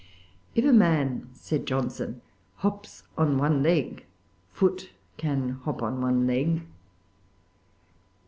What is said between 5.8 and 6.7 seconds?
on one leg."